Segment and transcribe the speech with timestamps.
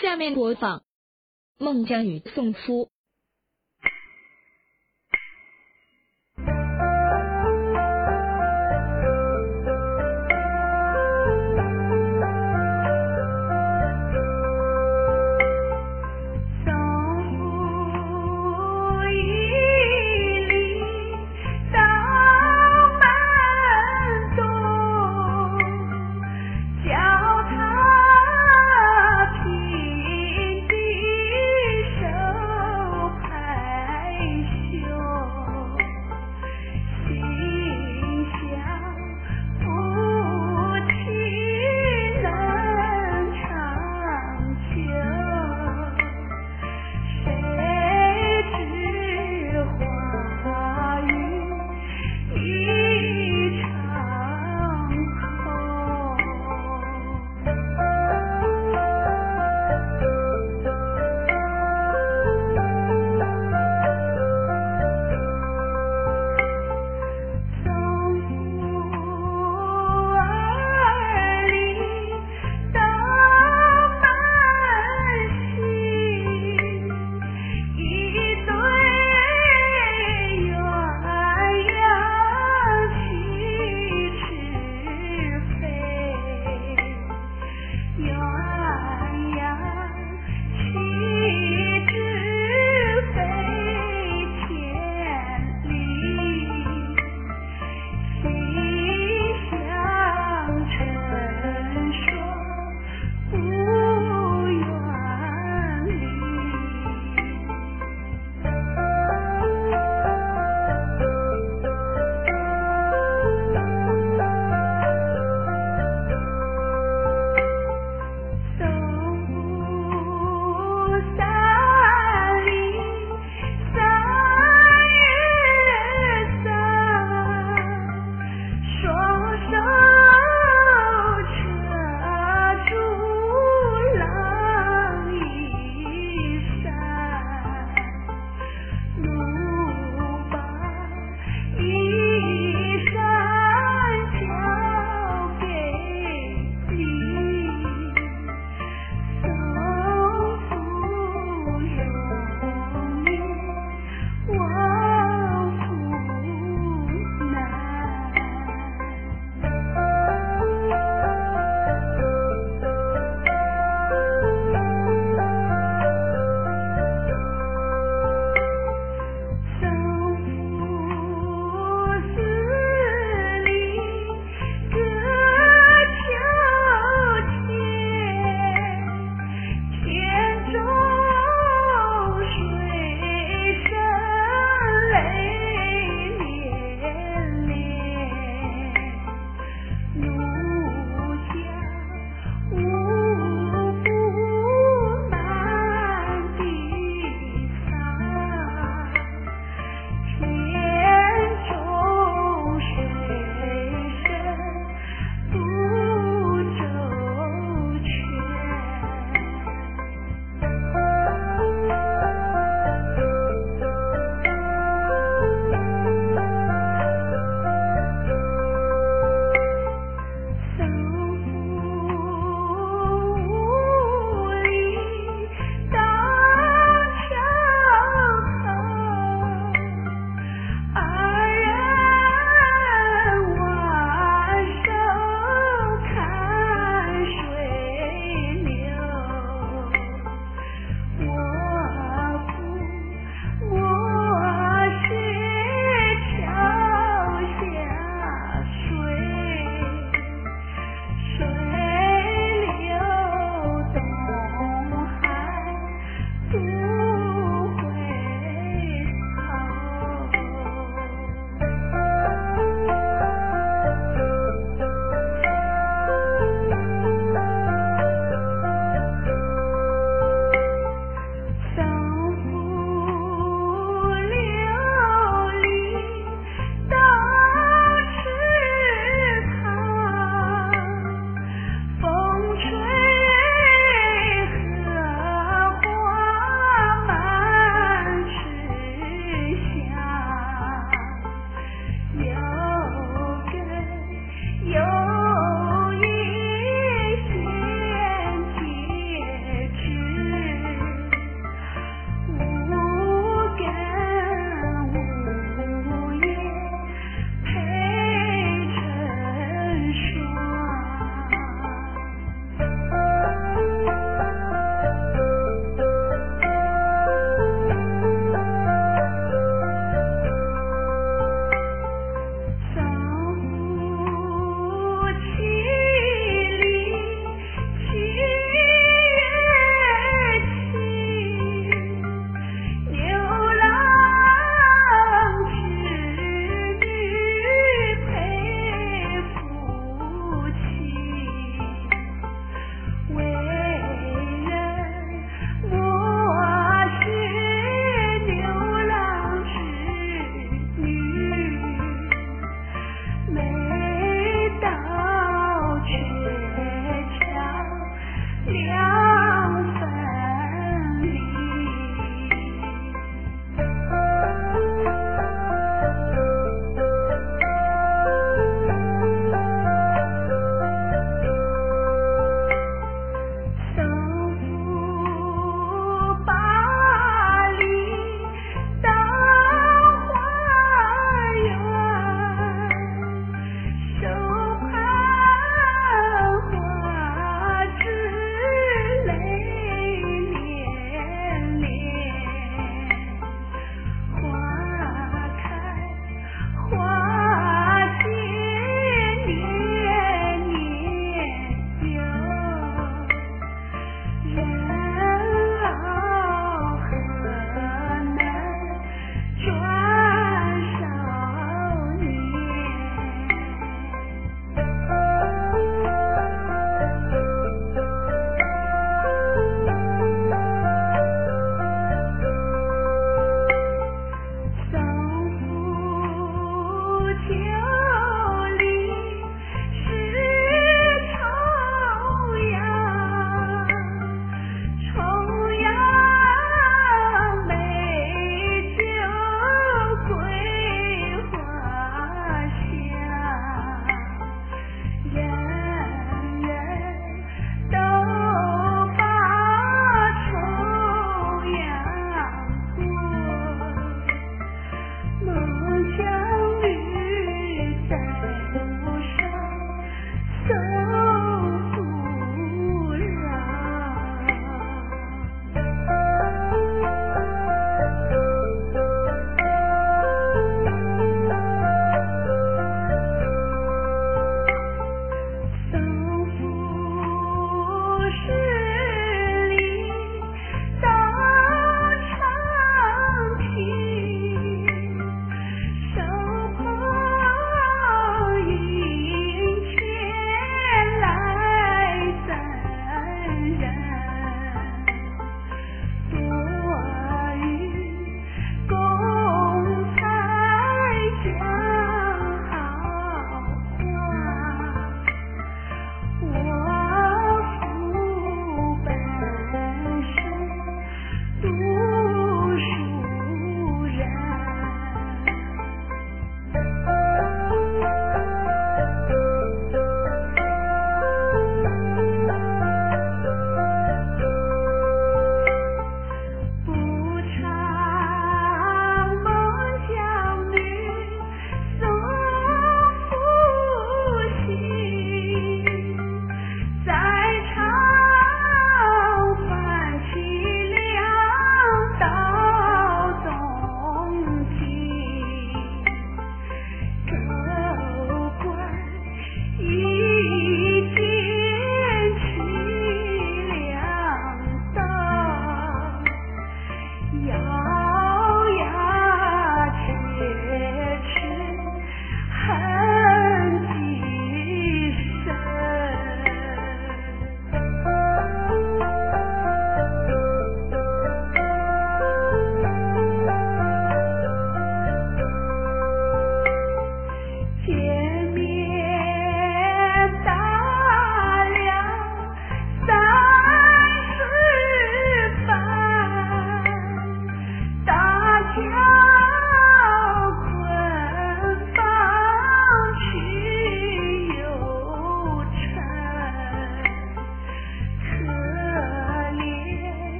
[0.00, 0.82] 下面播放
[1.58, 2.90] 孟姜女送夫。